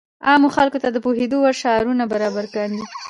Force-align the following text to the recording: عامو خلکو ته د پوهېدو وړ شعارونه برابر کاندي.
عامو 0.27 0.47
خلکو 0.55 0.77
ته 0.83 0.89
د 0.91 0.97
پوهېدو 1.05 1.37
وړ 1.39 1.53
شعارونه 1.61 2.03
برابر 2.13 2.45
کاندي. 2.55 2.83